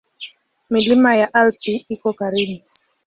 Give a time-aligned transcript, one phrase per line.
[0.69, 2.63] Milima ya Alpi iko karibu.